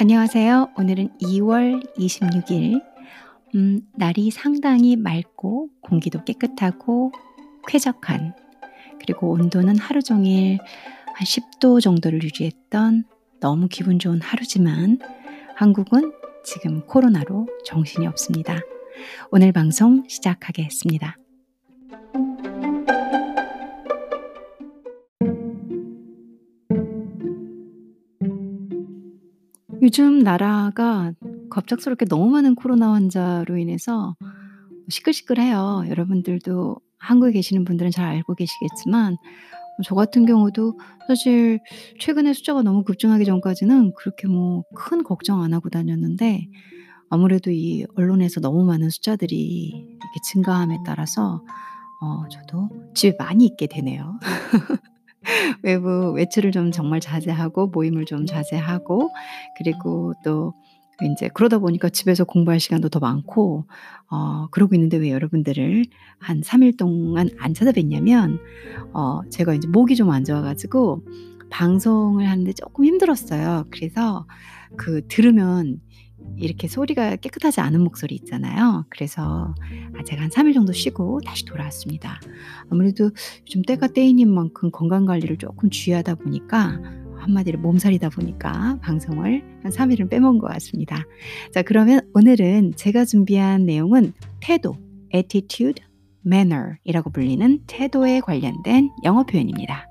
[0.00, 0.74] 안녕하세요.
[0.78, 2.80] 오늘은 2월 26일.
[3.56, 7.10] 음, 날이 상당히 맑고 공기도 깨끗하고
[7.66, 8.32] 쾌적한
[9.00, 10.58] 그리고 온도는 하루 종일
[11.14, 13.06] 한 10도 정도를 유지했던
[13.40, 15.00] 너무 기분 좋은 하루지만
[15.56, 16.12] 한국은
[16.44, 18.60] 지금 코로나로 정신이 없습니다.
[19.32, 21.16] 오늘 방송 시작하겠습니다.
[29.82, 31.12] 요즘 나라가
[31.50, 34.16] 갑작스럽게 너무 많은 코로나 환자로 인해서
[34.88, 35.84] 시끌시끌해요.
[35.88, 39.16] 여러분들도 한국에 계시는 분들은 잘 알고 계시겠지만
[39.84, 41.60] 저 같은 경우도 사실
[42.00, 46.48] 최근에 숫자가 너무 급증하기 전까지는 그렇게 뭐 큰 걱정 안 하고 다녔는데
[47.10, 51.42] 아무래도 이 언론에서 너무 많은 숫자들이 이렇게 증가함에 따라서
[52.02, 54.18] 어 저도 집에 많이 있게 되네요.
[55.62, 59.10] 외부 외출을 좀 정말 자제하고 모임을 좀 자제하고
[59.56, 60.54] 그리고 또
[61.02, 63.66] 인제 그러다 보니까 집에서 공부할 시간도 더 많고
[64.10, 65.84] 어 그러고 있는데 왜 여러분들을
[66.18, 68.38] 한 3일 동안 안 찾아뵀냐면
[68.94, 71.02] 어 제가 인제 목이 좀 안 좋아 가지고
[71.50, 73.66] 방송을 하는데 쪼끔 힘들었어요.
[73.70, 74.26] 그래서
[74.76, 75.80] 그 들으면
[76.36, 78.84] 이렇게 소리가 깨끗하지 않은 목소리 있잖아요.
[78.90, 79.54] 그래서
[79.96, 82.20] 아 제가 한 3일 정도 쉬고 다시 돌아왔습니다.
[82.70, 83.10] 아무래도
[83.42, 86.80] 요즘 때가 때이닌 만큼 건강 관리를 쪼끔 주의하다 보니까
[87.18, 91.04] 한마디로 몸살이다 보니까 방송을 한 3 일은 빼먹은 것 같습니다.
[91.52, 94.76] 자 그러면 오늘은 제가 준비한 내용은 태도,
[95.14, 95.82] attitude,
[96.26, 99.87] manner 이라고 불리는 태도에 관련된 영어 표현입니다.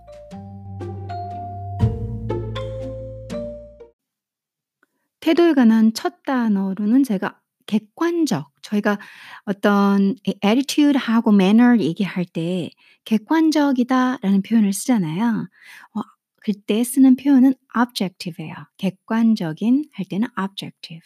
[5.27, 8.97] 태도에 관한 첫 단어로는 제가 객관적 저희가
[9.43, 12.69] 어떤 이 attitude하고 manner 얘기할 때
[13.03, 15.49] "객관적이다."라는 표현을 쓰잖아요.
[15.95, 16.01] 어
[16.41, 18.55] 그때 쓰는 표현은 objective예요.
[18.77, 21.05] 객관적인 할 때는 objective.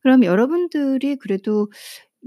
[0.00, 1.70] 그럼 여러분들이 그래도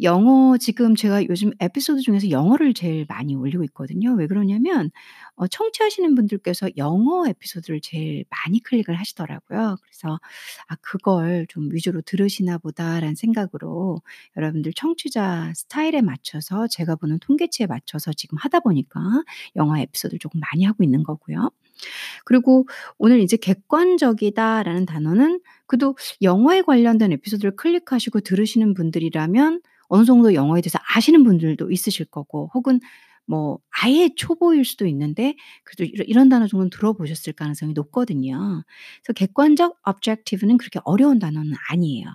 [0.02, 4.14] 영어 지금 제가 요즘 에피소드 중에서 영어를 제일 많이 올리고 있거든요.
[4.14, 4.92] 왜 그러냐면
[5.36, 9.78] 어 청취하시는 분들께서 영어 에피소드를 제일 많이 클릭을 하시더라고요.
[9.82, 10.20] 그래서
[10.68, 14.02] '아 그걸 좀 위주로 들으시나 보다.'라는 생각으로
[14.36, 19.00] 여러분들 청취자 스타일에 맞춰서 제가 보는 통계치에 맞춰서 지금 하다 보니까
[19.56, 21.52] 영어 에피소드를 조금 많이 하고 있는 거고요.
[22.26, 22.68] 그리고
[22.98, 30.80] 오늘 이제 "객관적이다."라는 단어는 그래도 영어에 관련된 에피소드를 클릭하시고 들으시는 분들이라면 어느 정도 영어에 대해서
[30.96, 32.80] 아시는 분들도 있으실 거고 혹은
[33.28, 38.64] 뭐 아예 초보일 수도 있는데 그래도 이런 단어 정도는 들어보셨을 가능성이 높거든요.
[39.04, 42.06] 그래서 객관적 objective는 그렇게 어려운 단어는 아니에요.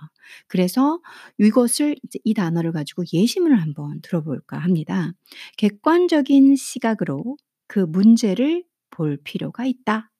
[0.47, 1.01] 그래서
[1.37, 5.11] 이것을 이 단어를 가지고 예시문을 한번 들어볼까 합니다.
[5.57, 10.11] "객관적인 시각으로 그 문제를 볼 필요가 있다."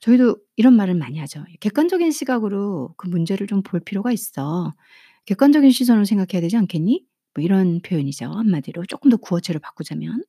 [0.00, 1.44] 저희도 이런 말을 많이 하죠.
[1.60, 4.74] "객관적인 시각으로 그 문제를 좀 볼 필요가 있어.
[5.26, 7.04] 객관적인 시선으로 생각해야 되지 않겠니?"
[7.34, 10.22] 뭐 이런 표현이죠 한마디로 쪼끔 더 구어체로 바꾸자면.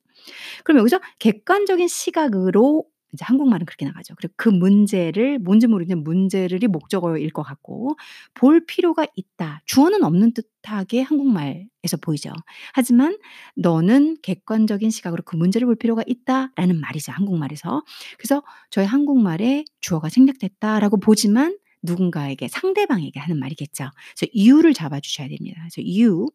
[0.64, 2.84] 그럼 여기서 객관적인 시각으로
[3.14, 4.14] 이제 한국말은 그렇게 나가죠.
[4.16, 7.96] 그리고 그 문제를 뭔지 모르겠지만 문제를 이 목적어일 것 같고
[8.34, 12.32] "볼 필요가 있다." 주어는 없는 듯하게 한국말에서 보이죠.
[12.74, 13.18] 하지만
[13.56, 17.82] "너는 객관적인 시각으로 그 문제를 볼 필요가 있다."라는 말이죠 한국말에서.
[18.18, 23.90] 그래서 저희 한국말에 주어가 생략됐다라고 보지만 누군가에게 상대방에게 하는 말이겠죠.
[24.16, 25.60] 그래서 이유를 잡아 주셔야 됩니다.
[25.60, 26.28] 그래서 이유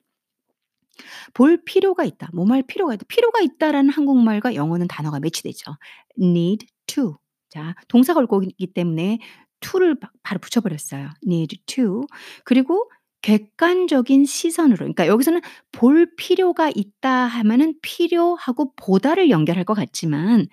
[1.33, 2.29] 볼 필요가 있다.
[2.33, 3.05] 뭐할 필요가 있다.
[3.07, 5.75] 필요가 있다라는 한국말과 영어는 단어가 매치되죠.
[6.19, 7.17] need to.
[7.49, 9.19] 자, 동사가 올 거기 때문에
[9.59, 11.09] to를 바 바로 붙여 버렸어요.
[11.25, 12.01] need to.
[12.43, 12.89] 그리고
[13.21, 15.41] 객관적인 시선으로 그러니까 여기서는
[15.71, 20.47] 볼 필요가 있다 하면은 필요하고 보다를 연결할 것 같지만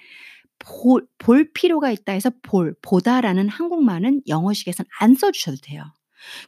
[0.61, 5.83] 볼볼 필요가 있다 해서 볼, 보다라는 한국말은 영어식에선 안 써 주셔도 돼요.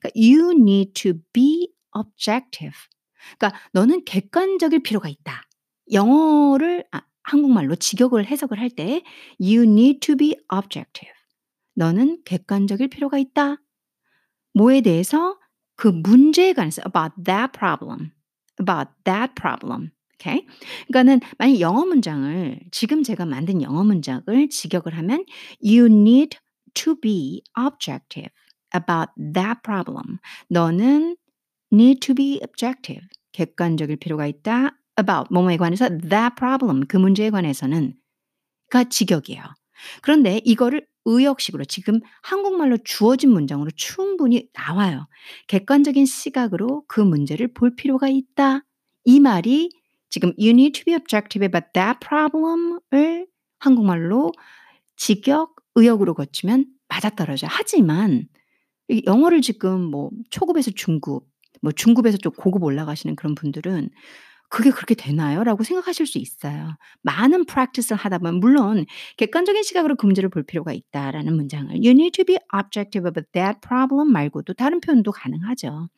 [0.00, 2.76] 그러니까 you need to be objective.
[3.38, 5.42] 그러니까 "너는 객관적일 필요가 있다."
[5.92, 9.02] 영어를 아 한국말로 직역을 해석을 할 때
[9.40, 11.12] "You need to be objective."
[11.74, 13.56] 너는 객관적일 필요가 있다.
[14.54, 15.38] 뭐에 대해서?
[15.76, 18.10] 그 문제에 관해서 about that problem.
[18.60, 19.90] about that problem.
[20.20, 20.46] 오케이?
[20.88, 25.24] 그러니까는 만약 영어 문장을 지금 제가 만든 영어 문장을 직역을 하면
[25.64, 26.36] "You need
[26.74, 28.30] to be objective
[28.74, 30.18] about that problem."
[30.48, 31.16] 너는
[31.72, 33.06] need to be objective.
[33.32, 34.76] 객관적일 필요가 있다.
[34.98, 37.94] about 뭐뭐에 관해서 that problem 그 문제에 관해서는
[38.70, 39.42] 가 직역이에요.
[40.02, 45.08] 그런데 이거를 의역식으로 지금 한국말로 주어진 문장으로 충분히 나와요.
[45.48, 48.64] 객관적인 시각으로 그 문제를 볼 필요가 있다.
[49.04, 49.70] 이 말이
[50.10, 53.26] 지금 you need to be objective about that problem을
[53.58, 54.32] 한국말로
[54.96, 57.48] 직역, 의역으로 거치면 맞아떨어져요.
[57.52, 58.26] 하지만
[58.88, 61.24] 이 영어를 지금 뭐 초급에서 중급
[61.62, 63.90] 뭐 중급에서 좀 고급 올라가시는 그런 분들은'
[64.50, 66.76] 그게 그렇게 되나요?'라고 생각하실 수 있어요.
[67.02, 68.84] 많은 practice를 하다 보면 물론
[69.16, 73.60] 객관적인 시각으로 그 문제를 볼 필요가 있다라는 문장을 "You need to be objective about that
[73.62, 75.88] problem." 말고도 다른 표현도 가능하죠.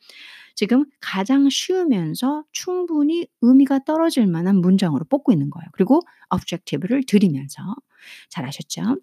[0.55, 5.67] 지금 가장 쉬우면서 충분히 의미가 떨어질 만한 문장으로 뽑고 있는 거예요.
[5.73, 6.01] 그리고
[6.31, 7.61] objective를 들이면서.
[8.29, 8.97] 잘하셨죠?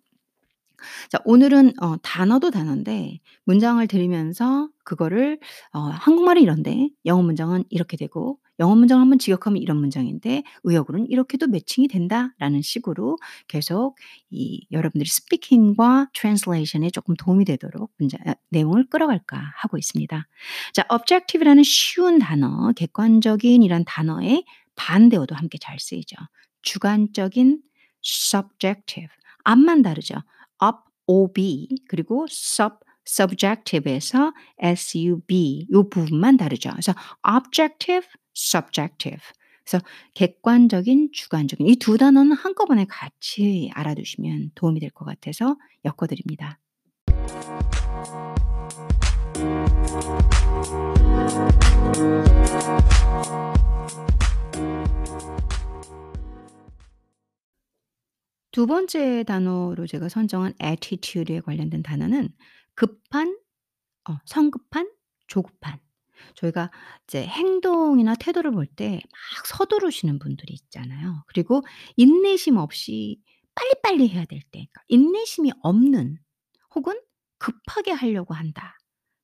[1.08, 5.38] 자 오늘은 어 단어도 단어인데 문장을 들으면서 그거를
[5.72, 11.46] 어 한국말은 이런데 영어 문장은 이렇게 되고 영어 문장을 한번 직역하면 이런 문장인데 의역으로는 이렇게도
[11.46, 13.16] 매칭이 된다라는 식으로
[13.48, 13.96] 계속
[14.30, 20.26] 이 여러분들이 speaking과 translation에 조금 도움이 되도록 문장 아 내용을 끌어갈까 하고 있습니다.
[20.74, 24.44] 자 objective라는 쉬운 단어 객관적인이란 단어의
[24.76, 26.16] 반대어도 함께 잘 쓰이죠.
[26.62, 27.60] 주관적인
[28.04, 29.08] subjective
[29.44, 30.16] 앞만 다르죠.
[30.60, 30.84] Ob
[31.88, 32.76] 그리고 sub
[33.06, 36.70] subjective에서 sub 요 부분만 다르죠.
[36.70, 36.94] 그래서
[37.26, 39.22] objective, subjective.
[39.64, 39.84] 그래서
[40.14, 46.58] 객관적인, 주관적인 이 두 단어는 한꺼번에 같이 알아두시면 도움이 될 것 같아서 엮어 드립니다.
[58.52, 62.30] 두 번째 단어로 제가 선정한 attitude에 관련된 단어는
[62.74, 63.36] 급한
[64.08, 64.90] 어 성급한,
[65.28, 65.80] 조급한.
[66.36, 66.70] 저희가
[67.06, 69.00] 이제 행동이나 태도를 볼 때
[69.36, 71.24] 막 서두르시는 분들이 있잖아요.
[71.28, 71.62] 그리고
[71.96, 73.20] 인내심 없이
[73.54, 76.18] 빨리빨리 해야 될 때 그러니까 인내심이 없는
[76.74, 77.00] 혹은
[77.38, 78.78] 급하게 하려고 한다.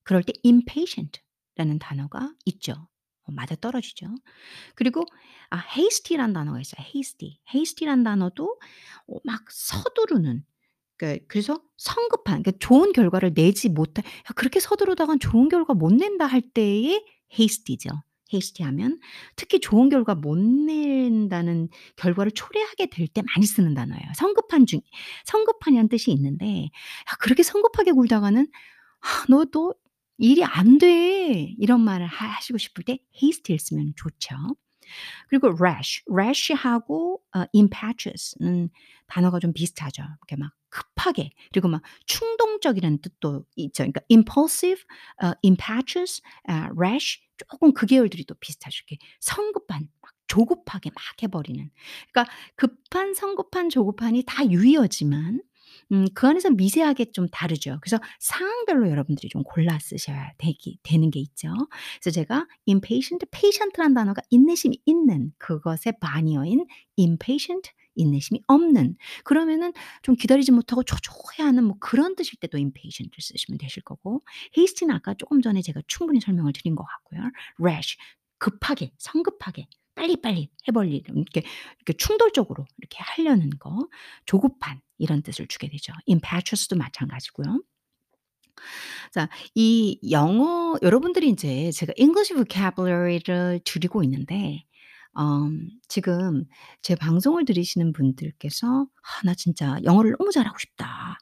[0.04, 2.88] 그럴 때 impatient라는 단어가 있죠.
[3.26, 4.06] 어 맞아 떨어지죠.
[4.74, 5.04] 그리고
[5.50, 6.84] 아 hasty라는 단어가 있어요.
[6.86, 7.38] hasty.
[7.54, 8.58] hasty라는 단어도
[9.08, 10.44] 어 막 서두르는
[10.98, 16.26] 그러니까 그래서 성급한 그러니까 좋은 결과를 내지 못할 '야 그렇게 서두르다간 좋은 결과 못 낸다.'
[16.26, 17.90] 할 때의 hasty죠.
[18.32, 18.98] hasty하면
[19.36, 24.02] 특히 좋은 결과 못 낸다는 결과를 초래하게 될 때 많이 쓰는 단어예요.
[24.16, 24.80] 성급한 중
[25.26, 28.48] 성급한이라는 뜻이 있는데 '야 그렇게 성급하게 굴다가는
[29.28, 29.74] 아너너
[30.18, 34.36] 일이 안 돼.' 이런 말을 하 하시고 싶을 때 hasty를 쓰면 좋죠.
[35.28, 38.70] 그리고 rash, rash하고 어 impetuous는
[39.06, 40.02] 단어가 좀 비슷하죠.
[40.02, 43.82] 이렇게 막 급하게 그리고 막 충동적이라는 뜻도 있죠.
[43.84, 44.82] 그러니까 impulsive,
[45.22, 48.82] 어 impetuous, 아 rash 쪼끔 그 계열들이 또 비슷하죠.
[48.88, 51.70] 이렇게 성급한 막 조급하게 막 해 버리는.
[52.12, 55.40] 그러니까 급한, 성급한, 조급한이 다 유의어지만
[55.92, 57.78] 음 그 안에서 미세하게 좀 다르죠.
[57.80, 61.48] 그래서 상황별로 여러분들이 좀 골라 쓰셔야 되기 되는 게 있죠.
[62.00, 66.66] 그래서 제가 impatient, patient라는 단어가 인내심이 있는 그것의 반의어인
[66.98, 69.72] impatient 인내심이 없는 그러면은
[70.02, 74.22] 좀 기다리지 못하고 초조해하는 뭐 그런 뜻일 때도 impatient을 쓰시면 되실 거고
[74.56, 77.30] hasty는 아까 쪼금 전에 제가 충분히 설명을 드린 것 같고요.
[77.60, 77.96] rash
[78.38, 81.42] 급하게, 성급하게 빨리빨리 해 버리는 이렇게
[81.78, 83.88] 이렇게 충동적으로 이렇게 하려는 거
[84.26, 85.92] 조급한 이런 뜻을 주게 되죠.
[86.08, 87.62] impetuous도 마찬가지고요.
[89.12, 94.64] 자 이 영어 여러분들이 인제 제가 English vocabulary를 드리고 있는데
[95.18, 96.44] 음 지금
[96.82, 98.66] 제 방송을 들으시는 분들께서
[99.02, 101.18] '아 나 진짜 영어를 너무 잘하고 싶다.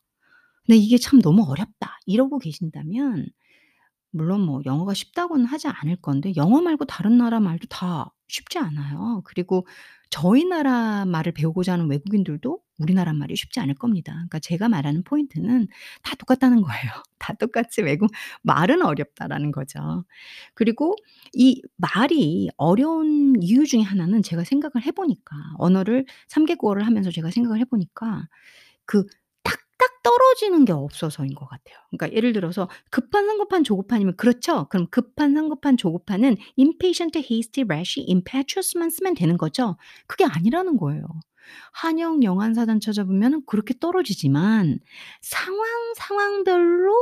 [0.67, 3.27] 근데 이게 참 너무 어렵다.' 이러고 계신다면
[4.15, 9.23] 물론 뭐 영어가 쉽다고는 하지 않을 건데 영어 말고 다른 나라 말도 다 쉽지 않아요.
[9.25, 9.67] 그리고
[10.11, 14.13] 저희 나라 말을 배우고자 하는 외국인들도 우리나라 말이 쉽지 않을 겁니다.
[14.13, 15.67] 그러니까 제가 말하는 포인트는
[16.03, 16.91] 다 똑같다는 거예요.
[17.19, 18.11] 다 똑같이 외국
[18.43, 20.05] 말은 어렵다라는 거죠.
[20.55, 20.95] 그리고
[21.33, 27.31] 이 말이 어려운 이유 중에 하나는 제가 생각을 해 보니까 언어를 3 개국어를 하면서 제가
[27.31, 28.29] 생각을 해 보니까
[28.87, 29.07] 그
[29.85, 31.77] 딱딱 떨어지는 게 없어서인 것 같아요.
[31.91, 34.67] 그러니까 예를 들어서 급한, 성급한, 조급한이면 그렇죠.
[34.69, 39.77] 그럼 급한, 성급한, 조급한은 impatient, hasty, rash, impetuous만 쓰면 되는 거죠.
[40.07, 41.05] 그게 아니라는 거예요.
[41.73, 44.79] 한영 영한사전 찾아보면은 그렇게 떨어지지만
[45.21, 46.93] 상황, 상황별로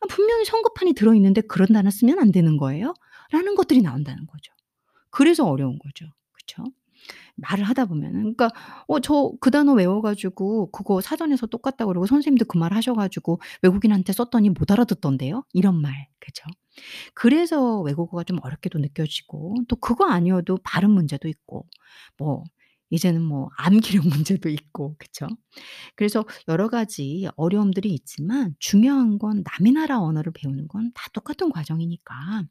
[0.00, 2.94] 아 분명히 성급한이 들어있는데 그런 단어 쓰면 안 되는 거예요?
[3.30, 4.52] 라는 것들이 나온다는 거죠.
[5.10, 6.06] 그래서 어려운 거죠.
[6.32, 6.64] 그쵸?
[7.40, 8.34] 말을 하다 보면은.
[8.34, 8.50] 그러니까
[8.88, 13.40] 어 저 그 단어 외워 가지고 그거 사전에서 똑같다고 그러고 선생님도 그 말 하셔 가지고
[13.62, 15.44] 외국인한테 썼더니 못 알아듣던데요.
[15.54, 16.08] 이런 말.
[16.20, 16.44] 그죠?
[17.14, 21.66] 그래서 외국어가 좀 어렵게도 느껴지고 또 그거 아니어도 발음 문제도 있고
[22.18, 22.44] 뭐
[22.90, 25.28] 이제는 뭐 암기력 문제도 있고 그쵸?
[25.96, 32.44] 그래서 여러 가지 어려움들이 있지만 중요한 건 남의 나라 언어를 배우는 건 다 똑같은 과정이니까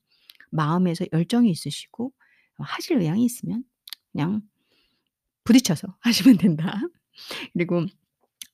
[0.52, 2.14] 마음에서 열정이 있으시고
[2.60, 3.64] 어 하실 의향이 있으면
[4.12, 4.42] 그냥
[5.50, 6.80] 부딪혀서 하시면 된다.
[7.54, 7.86] 그리고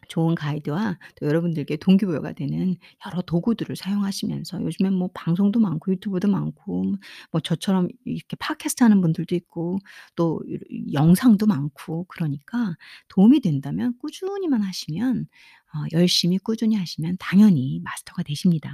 [0.07, 6.95] 좋은 가이드와 또 여러분들께 동기부여가 되는 여러 도구들을 사용하시면서 요즘엔 뭐 방송도 많고 유튜브도 많고
[7.31, 9.79] 뭐 저처럼 이렇게 팟캐스트 하는 분들도 있고
[10.15, 12.75] 또이 영상도 많고 그러니까
[13.09, 15.27] 도움이 된다면 꾸준히만 하시면
[15.73, 18.71] 어 열심히 꾸준히 하시면 당연히 마스터가 되십니다.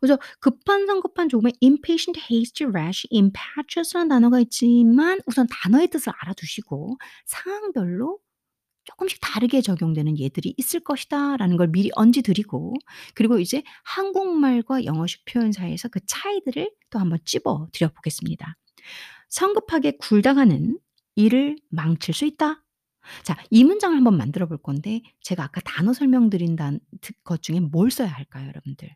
[0.00, 8.18] 그래서 급한, 성급한 조금의 impatient, hasty, rash, impetuous라는 단어가 있지만 우선 단어의 뜻을 알아두시고 상황별로
[8.88, 12.74] 쪼끔씩 다르게 적용되는 예들이 있을 것이다 라는 걸 미리 언지 드리고
[13.14, 18.56] 그리고 이제 한국말과 영어식 표현 사이에서 그 차이들을 또 한번 찝어 드려 보겠습니다.
[19.30, 20.78] "성급하게 굴다가는
[21.16, 22.64] 일을 망칠 수 있다."
[23.24, 28.08] 자 이 문장을 한번 만들어 볼 건데 제가 아까 단어 설명드린 단드것 중에 뭘 써야
[28.08, 28.90] 할까요 여러분들?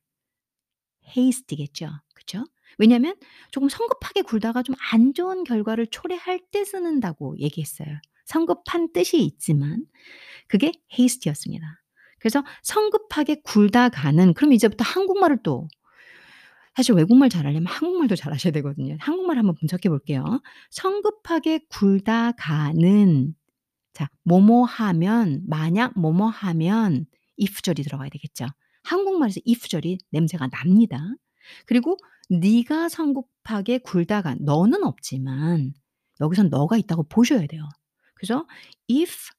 [1.17, 1.89] hasty겠죠.
[2.15, 2.45] 그쵸?
[2.79, 3.15] 왜냐하면
[3.51, 8.01] 조금 성급하게 굴다가 좀 안 좋은 결과를 초래할 때 쓰는다고 얘기했어요.
[8.25, 9.85] 성급한 뜻이 있지만
[10.49, 11.67] 그게 hasty였습니다.
[12.19, 15.69] 그래서 성급하게 굴다 가는 그럼 이제부터 한국말을 또
[16.75, 18.97] 사실 외국말 잘하려면 한국말도 잘하셔야 되거든요.
[19.01, 20.25] 한국말 한번 분석해 볼게요.
[20.71, 23.35] 성급하게 굴다 가는
[23.93, 27.07] 자 뭐뭐 하면 만약 뭐뭐 하면
[27.41, 28.47] if절이 들어가야 되겠죠.
[28.85, 30.99] 한국말에서 if절이 냄새가 납니다.
[31.67, 31.97] 그리고
[32.31, 35.75] 네가 성급하게 굴다가 너는 없지만
[36.21, 37.69] 여기선 너가 있다고 보셔야 돼요.
[38.23, 38.47] 그래서
[38.89, 39.31] if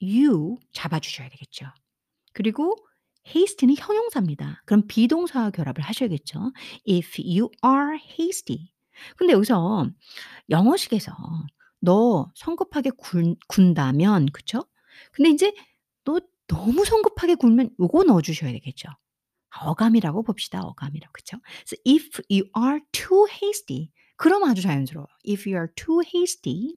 [0.00, 1.66] you 잡아 주셔야 되겠죠.
[2.32, 2.76] 그리고
[3.26, 4.62] hasty는 형용사입니다.
[4.64, 6.52] 그럼 비동사와 결합을 하셔야겠죠.
[6.88, 8.72] if you are hasty.
[9.16, 9.90] 근데 여기서
[10.50, 11.12] 영어식에서
[11.80, 14.64] 너 성급하게 군 군다면 그쵸?
[15.10, 15.52] 근데 인제
[16.04, 18.88] 너 너무 성급하게 굴면 요거 넣어 주셔야 되겠죠.
[19.62, 20.60] 어감이라고 봅시다.
[20.60, 21.12] 어감이라고.
[21.12, 21.38] 그쵸?
[21.40, 25.06] 그래서 if you are too hasty 그러면 아주 자연스러워요.
[25.28, 26.76] if you are too hasty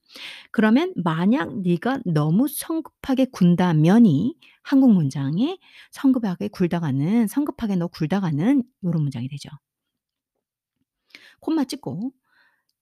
[0.52, 5.58] 그러면 만약 네가 너무 성급하게 군다면이 한국 문장에
[5.92, 9.50] 성급하게 굴다가는 성급하게 너 굴다가는 요런 문장이 되죠.
[11.40, 12.12] 콤마 찍고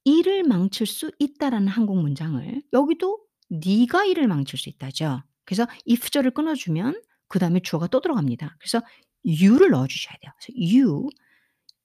[0.05, 5.23] "일을 망칠 수 있다."라는 한국 문장을 여기도 네가 일을 망칠 수 있다죠.
[5.45, 8.57] 그래서 if절을 끊어 주면 그 다음에 주어가 또 들어갑니다.
[8.59, 8.81] 그래서
[9.25, 10.31] you를 넣어 주셔야 돼요.
[10.39, 11.09] 그래서 you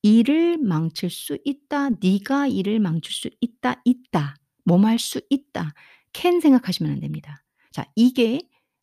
[0.04, 1.90] 일을 망칠 수 있다.
[2.02, 3.82] 네가 일을 망칠 수 있다.
[3.87, 4.37] 있다.
[4.66, 5.73] 뭐뭐 할수 있다.
[6.14, 7.44] can 생각하시면 안 됩니다.
[7.73, 8.40] 자 이게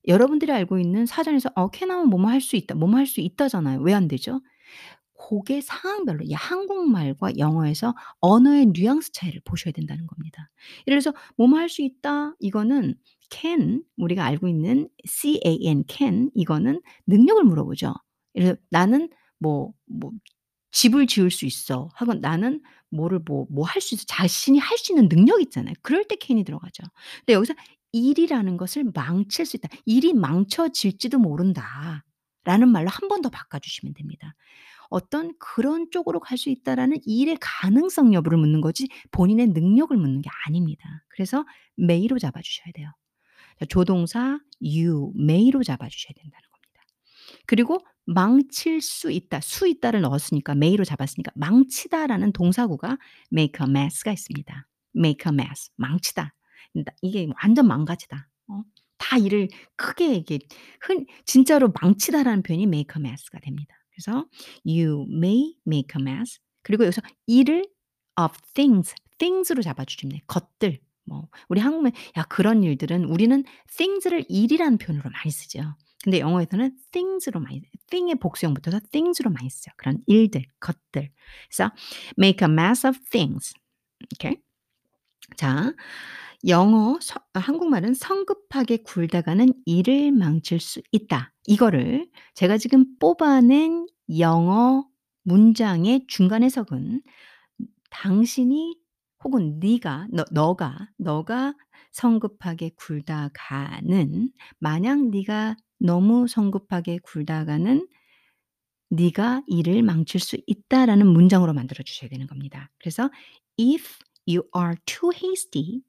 [0.08, 2.76] 여러분들이 알고 있는 사전에서 어 can 하면 뭐뭐 할 수 있다.
[2.76, 3.82] 뭐뭐 할 수 있다잖아요.
[3.82, 4.42] 왜 안 되죠?
[5.14, 10.50] 고게 상황별로 이 한국말과 영어에서 언어의 뉘앙스 차이를 보셔야 된다는 겁니다.
[10.88, 12.96] 예를 들어서 "뭐뭐 할 수 있다." 이거는
[13.32, 17.94] can 우리가 알고 있는 can can 이거는 능력을 물어보죠.
[18.36, 19.10] 예를 들어 "나는
[19.40, 19.74] 뭐뭐
[20.72, 22.62] 집을 지을 수 있어." 하고 "나는
[22.92, 25.74] 뭐를 뭐 뭐 할 수 있어." 자신이 할 수 있는 능력이 있잖아요.
[25.82, 26.84] 그럴 때 can이 들어가죠.
[27.20, 27.54] 근데 여기서
[27.94, 29.70] "일이라는 것을 망칠 수 있다.
[29.86, 34.34] 일이 망쳐질지도 모른다."라는 말로 한 번 더 바꿔 주시면 됩니다.
[34.90, 40.30] 어떤 그런 쪽으로 갈 수 있다라는 일의 가능성 여부를 묻는 거지 본인의 능력을 묻는 게
[40.48, 40.84] 아닙니다.
[41.10, 41.46] 그래서
[41.78, 42.90] may로 잡아 주셔야 돼요.
[43.60, 46.82] 자 조동사 you, may로 잡아 주셔야 된다는 겁니다.
[47.48, 52.98] 그리고 망칠 수 있다, 수 있다를 넣었으니까 may로 잡았으니까 망치다라는 동사구가
[53.34, 54.68] make a mess가 있습니다.
[54.96, 56.34] make a mess 망치다.
[56.74, 58.28] 나 이게 완전 망가지다.
[58.50, 58.64] 어
[59.02, 60.40] 다 일을 크게 이게
[60.80, 63.76] 흔 진짜로 망치다라는 표현이 make a mess가 됩니다.
[63.90, 64.28] 그래서
[64.66, 67.66] you may make a mess 그리고 여기서 일을
[68.22, 70.22] of things, things로 잡아 주시면 돼요.
[70.28, 73.44] 것들 뭐 우리 한국말 야 그런 일들은 우리는
[73.76, 75.76] things를 일이라는 표현으로 많이 쓰죠.
[76.04, 79.72] 근데 영어에서는 things로 많이 thing의 복수형 붙어서 things로 많이 쓰죠.
[79.78, 81.12] 그런 일들, 것들.
[81.50, 81.72] 그래서
[82.20, 83.54] make a mess of things.
[84.16, 84.38] 오케이.
[85.38, 85.74] 자
[86.48, 93.88] 영어 서 한국말은 "성급하게 굴다가는 일을 망칠 수 있다." 이거를 제가 지금 뽑아낸
[94.20, 94.86] 영어
[95.24, 97.02] 문장의 중간 해석은
[97.92, 98.78] 당신이
[99.24, 101.54] 혹은 네가 너 너가 너가
[101.92, 107.88] 성급하게 굴다가는 만약 네가 너무 성급하게 굴다가는
[108.90, 112.70] 네가 일을 망칠 수 있다라는 문장으로 만들어 주셔야 되는 겁니다.
[112.78, 113.10] 그래서
[113.60, 115.82] if you are too hasty,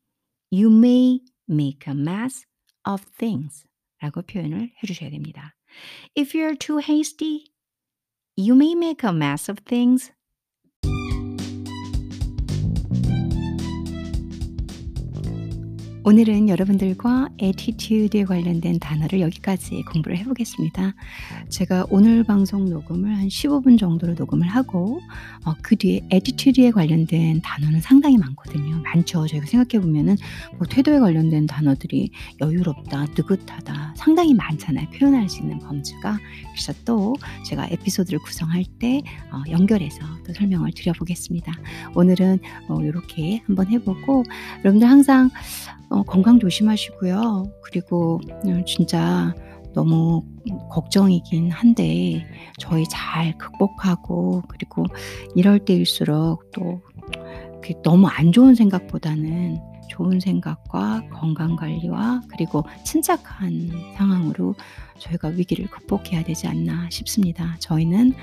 [0.52, 2.46] you may make a mess
[2.88, 3.66] of things
[4.00, 5.54] 라고 표현을 해 주셔야 됩니다.
[6.16, 7.52] If you're too hasty,
[8.36, 10.12] you may make a mess of things.
[16.04, 20.94] 오늘은 여러분들과 attitude에 관련된 단어를 여기까지 공부를 해 보겠습니다.
[21.48, 25.00] 제가 오늘 방송 녹음을 한 15분 정도로 녹음을 하고
[25.44, 28.82] 어 그 뒤에 attitude에 관련된 단어는 상당히 많거든요.
[28.82, 29.28] 많죠.
[29.28, 30.16] 저희가 생각해 보면은
[30.58, 34.88] 뭐 태도에 관련된 단어들이 여유롭다, 느긋하다 상당히 많잖아요.
[34.98, 36.18] 표현할 수 있는 범주가.
[36.52, 37.14] 그래서 또
[37.46, 41.52] 제가 에피소드를 구성할 때 어 연결해서 또 설명을 드려 보겠습니다.
[41.94, 44.24] 오늘은 어 요렇게 한번 해 보고
[44.60, 45.30] 여러분들 항상
[45.92, 47.44] 어 건강 조심하시고요.
[47.62, 49.34] 그리고 음 진짜
[49.74, 50.24] 너무
[50.70, 52.26] 걱정이긴 한데
[52.58, 54.84] 저희 잘 극복하고 그리고
[55.34, 59.58] 이럴 때일수록 또그 너무 안 좋은 생각보다는
[59.90, 64.54] 좋은 생각과 건강 관리와 그리고 침착한 상황으로
[64.98, 67.56] 저희가 위기를 극복해야 되지 않나 싶습니다.
[67.58, 68.14] 저희는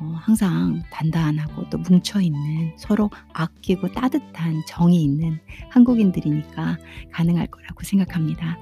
[0.00, 5.38] 어 항상 단단하고 또 뭉쳐 있는 서로 아끼고 따뜻한 정이 있는
[5.68, 6.78] 한국인들이니까
[7.12, 8.56] 가능할 거라고 생각합니다.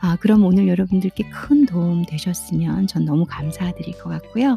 [0.00, 4.56] 아 그럼 오늘 여러분들께 큰 도움 되셨으면 전 너무 감사드릴 것 같고요.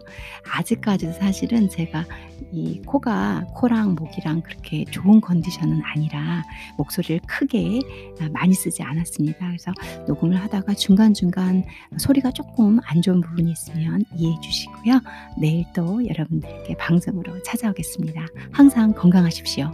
[0.52, 2.04] 아직까지도 사실은 제가
[2.52, 6.44] 이 코가 코랑 목이랑 그렇게 좋은 컨디션은 아니라
[6.78, 7.80] 목소리를 크게
[8.22, 9.46] 아 많이 쓰지 않았습니다.
[9.46, 9.72] 그래서
[10.08, 11.64] 녹음을 하다가 중간중간
[11.98, 15.00] 소리가 쪼끔 안 좋은 부분이 있으면 이해해 주시고요.
[15.38, 18.26] 내일 또 여러분들께 방송으로 찾아오겠습니다.
[18.52, 19.72] 항상 건강하십시오.